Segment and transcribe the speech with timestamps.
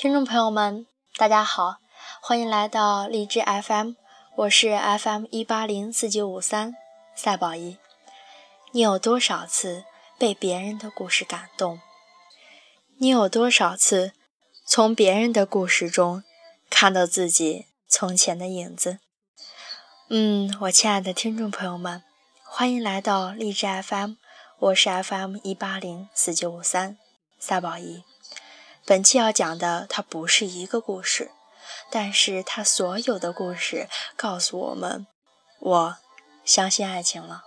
[0.00, 0.86] 听众朋友们，
[1.18, 1.76] 大家好，
[2.22, 3.92] 欢迎来到荔枝 FM，
[4.34, 6.74] 我是 FM 一八零四九五三
[7.14, 7.76] 赛宝仪。
[8.72, 9.84] 你有多少次
[10.18, 11.82] 被别人的故事感动？
[12.96, 14.12] 你有多少次
[14.66, 16.24] 从别人的故事中
[16.70, 19.00] 看到自己从前的影子？
[20.08, 22.02] 嗯，我亲爱的听众朋友们，
[22.46, 24.14] 欢迎来到荔枝 FM，
[24.60, 26.96] 我是 FM 一八零四九五三
[27.38, 28.02] 赛宝仪。
[28.90, 31.30] 本期要讲的，它不是一个故事，
[31.92, 35.06] 但是它所有的故事告诉我们，
[35.60, 35.96] 我
[36.44, 37.44] 相信爱情了。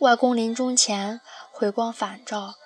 [0.00, 2.56] 外公临终前回光返照，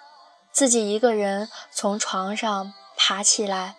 [0.50, 3.76] 自己一个人从床上爬起来，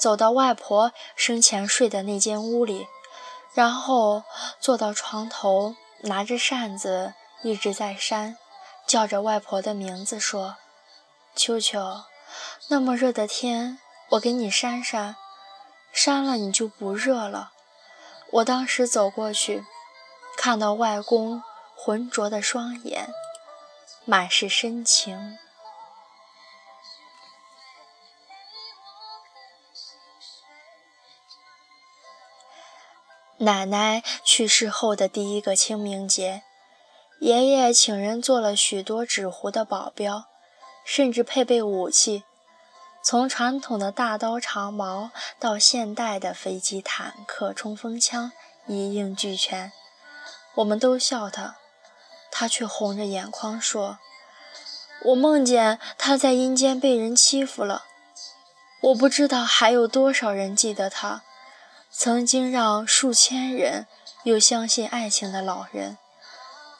[0.00, 2.86] 走到外婆生前睡的那间屋里，
[3.54, 4.22] 然后
[4.60, 8.38] 坐到床头，拿着扇子一直在扇，
[8.86, 10.58] 叫着外婆的名字说。
[11.34, 12.04] 秋秋，
[12.68, 13.78] 那么热的天，
[14.10, 15.16] 我给你扇扇，
[15.92, 17.52] 扇了你就不热了。
[18.32, 19.64] 我当时走过去，
[20.36, 21.42] 看到外公
[21.74, 23.08] 浑浊的双眼，
[24.04, 25.38] 满是深情。
[33.40, 36.42] 奶奶去世后的第一个清明节，
[37.20, 40.27] 爷爷请人做了许多纸糊的保镖。
[40.90, 42.24] 甚至配备武器，
[43.02, 48.32] 从传统的大刀长矛到现代的飞机、坦克、冲锋枪，
[48.66, 49.70] 一应俱全。
[50.54, 51.56] 我们都笑他，
[52.30, 53.98] 他却红着眼眶说
[55.04, 57.84] ：“我梦见他在阴间被人欺负了。
[58.80, 61.22] 我不知道还有多少人记得他，
[61.90, 63.86] 曾经让数千人
[64.22, 65.98] 又相信爱情的老人。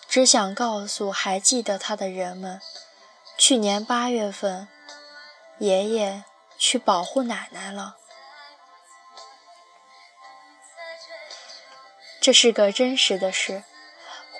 [0.09, 2.59] 只想告诉还记得他的人们。”
[3.39, 4.67] 去年八月份，
[5.61, 6.25] 爷爷
[6.59, 7.97] 去保护奶奶了。
[12.21, 13.63] 这是个真实的事。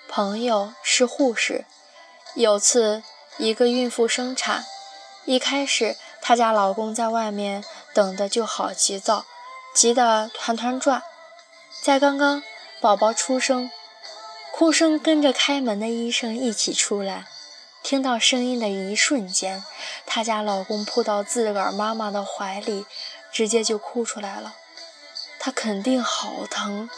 [0.09, 1.65] 朋友是护士，
[2.35, 3.05] 有次
[3.37, 4.65] 一个孕妇生产，
[5.25, 7.65] 一开始她家老公在外面
[7.95, 9.25] 等的就好急躁，
[9.73, 11.05] 急得团团转。
[11.85, 12.43] 在刚刚
[12.81, 13.71] 宝宝出生，
[14.53, 17.29] 哭声跟着开门的医生一起出来。
[17.89, 19.65] 听到声音的一瞬间，
[20.05, 22.85] 她家老公扑到自个儿妈妈的怀里，
[23.33, 24.55] 直接就哭出来了。
[25.41, 26.91] 他肯定好疼。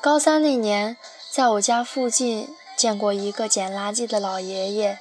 [0.00, 0.96] 高三那年，
[1.28, 5.00] 在我家附近见过一个捡垃圾的老爷爷，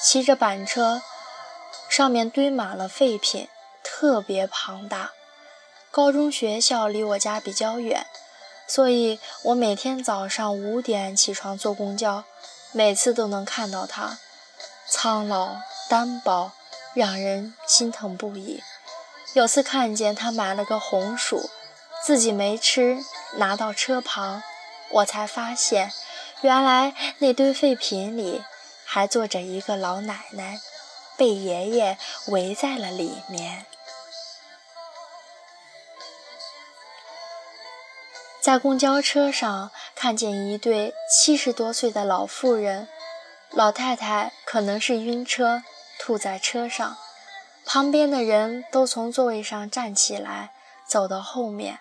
[0.00, 1.02] 骑着板车，
[1.90, 3.50] 上面堆满了废品，
[3.82, 5.10] 特别庞大。
[5.90, 8.06] 高中学校离我家比较远。
[8.66, 12.24] 所以我每天早上五点起床坐公交，
[12.72, 14.18] 每次都能看到他，
[14.88, 15.56] 苍老
[15.88, 16.52] 单薄，
[16.94, 18.62] 让人心疼不已。
[19.34, 21.50] 有次看见他买了个红薯，
[22.04, 22.98] 自己没吃，
[23.36, 24.42] 拿到车旁，
[24.90, 25.92] 我才发现，
[26.40, 28.42] 原来那堆废品里
[28.84, 30.60] 还坐着一个老奶奶，
[31.16, 33.66] 被爷爷围在了里面。
[38.44, 42.86] 在公交车上看见一对七十多岁的老妇人，
[43.48, 45.62] 老太太可能是晕车
[45.98, 46.98] 吐在车上，
[47.64, 50.50] 旁边的人都从座位上站起来
[50.86, 51.78] 走到后面。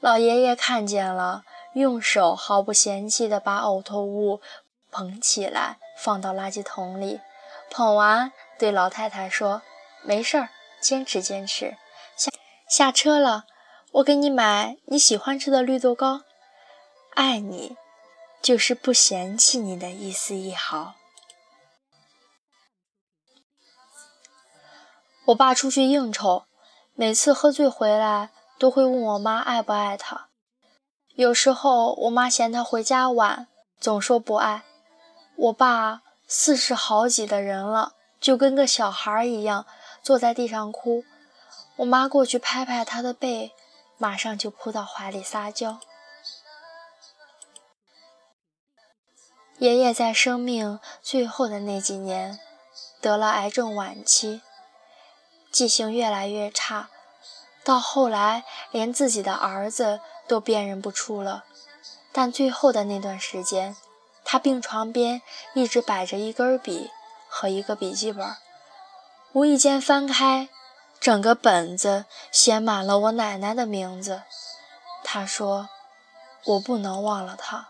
[0.00, 1.44] 老爷爷看见了，
[1.74, 4.40] 用手毫不嫌弃地把呕吐物
[4.90, 7.20] 捧起来放到垃圾桶里，
[7.70, 9.60] 捧完对老太太说
[10.02, 10.48] ：“没事儿，
[10.80, 11.76] 坚持坚持。”
[12.16, 12.30] 下
[12.66, 13.44] 下车了。
[13.96, 16.20] 我给你买你喜欢吃的绿豆糕，
[17.14, 17.78] 爱你，
[18.42, 20.96] 就是不嫌弃你的一丝一毫。
[25.28, 26.44] 我爸出去应酬，
[26.92, 30.28] 每次喝醉回来都会问我妈爱不爱他。
[31.14, 33.48] 有时候我妈嫌他回家晚，
[33.80, 34.64] 总说不爱。
[35.36, 39.64] 我爸四十好几的人了，就跟个小孩一样
[40.02, 41.02] 坐在地上哭。
[41.76, 43.54] 我妈过去拍拍他的背。
[43.98, 45.80] 马上就扑到怀里撒娇。
[49.58, 52.38] 爷爷在生命最后的那几年
[53.00, 54.42] 得了癌症晚期，
[55.50, 56.90] 记性越来越差，
[57.64, 61.44] 到后来连自己的儿子都辨认不出了。
[62.12, 63.76] 但最后的那段时间，
[64.24, 65.22] 他病床边
[65.54, 66.90] 一直摆着一根笔
[67.28, 68.36] 和一个笔记本，
[69.32, 70.50] 无意间翻开。
[71.00, 74.22] 整个本子写满了我奶奶的名字。
[75.04, 75.68] 他说
[76.44, 77.68] ：“我不能忘了她。”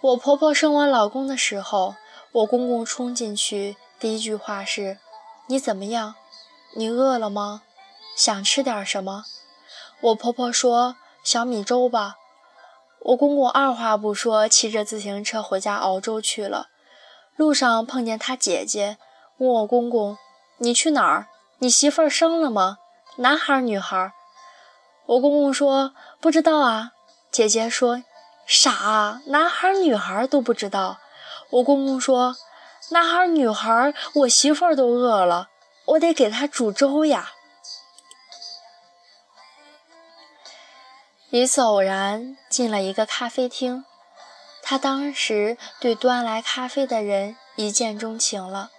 [0.00, 1.94] 我婆婆生我老公的时候，
[2.32, 4.98] 我公公冲进去，第一句话是
[5.48, 6.14] ：“你怎么样？
[6.74, 7.62] 你饿了吗？
[8.16, 9.24] 想吃点什么？”
[10.02, 12.16] 我婆婆说：“小米粥吧。”
[13.00, 16.68] 我公公二话不说，骑着自行车回家熬粥去了。
[17.36, 18.96] 路上碰见他姐姐，
[19.38, 20.16] 问我公公
[20.58, 21.28] ：“你去哪儿？
[21.58, 22.78] 你媳妇儿生了吗？
[23.16, 24.12] 男孩女孩？”
[25.06, 26.92] 我公公说：“不知道啊。”
[27.30, 28.02] 姐姐说
[28.46, 30.98] ：“傻啊，男孩女孩都不知道。”
[31.50, 32.36] 我公公说
[32.90, 35.48] ：“男孩女孩，我媳妇儿都饿了，
[35.86, 37.32] 我得给她煮粥呀。”
[41.30, 43.84] 一次偶然进了一个咖啡厅，
[44.62, 48.70] 他当时对端来咖啡的人一见钟情了。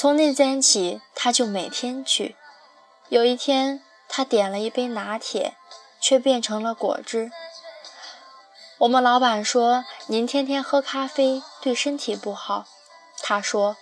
[0.00, 2.34] 从那天起，他就每天去。
[3.10, 5.58] 有一天，他点了一杯拿铁，
[6.00, 7.30] 却变成了果汁。
[8.78, 12.64] 我们老板说：“您天天喝咖啡对身体不好。”
[13.22, 13.76] 他说：“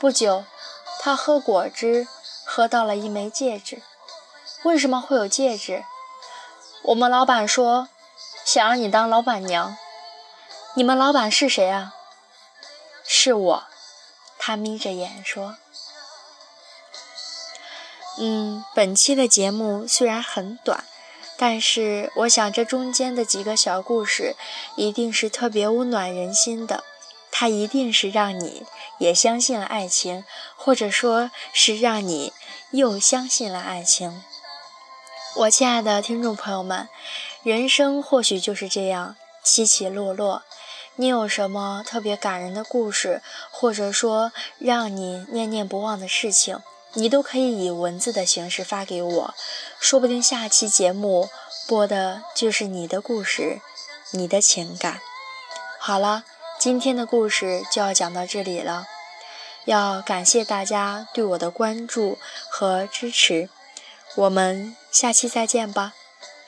[0.00, 0.46] 不久，
[0.98, 2.08] 他喝果汁
[2.46, 3.82] 喝到了一枚戒指。
[4.62, 5.84] 为什么会有戒指？”
[6.84, 7.90] 我们老板说
[8.46, 9.76] ：“想让你当老板娘。”
[10.72, 11.92] 你们老板是谁啊？
[13.04, 13.64] 是我。
[14.44, 15.56] 他眯着眼说
[18.18, 20.82] ：“嗯，本期的节目虽然很短，
[21.36, 24.34] 但是我想这中间的几个小故事
[24.74, 26.82] 一定是特别温暖人心的。
[27.30, 28.66] 它一定是让你
[28.98, 30.24] 也相信了爱情，
[30.56, 32.32] 或者说是让你
[32.72, 34.24] 又相信了爱情。”
[35.36, 36.88] 我亲爱的听众朋友们，
[37.44, 39.14] 人生或许就是这样
[39.44, 40.42] 起起落落。
[40.96, 46.60] 你有什么特别感人的故事，或者说让你念念不忘的事情，
[46.92, 49.34] 你都可以以文字的形式发给我，
[49.80, 51.30] 说不定下期节目
[51.66, 53.60] 播的就是你的故事，
[54.10, 55.00] 你的情感。
[55.78, 56.24] 好了，
[56.58, 58.86] 今天的故事就要讲到这里了，
[59.64, 62.18] 要感谢大家对我的关注
[62.50, 63.48] 和支持。
[64.14, 65.94] 我们下期再见吧，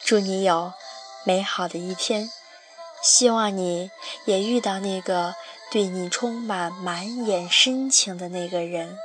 [0.04, 0.74] 祝你有
[1.24, 2.30] 美好的一天，
[3.04, 3.90] 希望你
[4.24, 5.34] 也遇到那个
[5.70, 8.98] 对你充满满眼深情的那个人。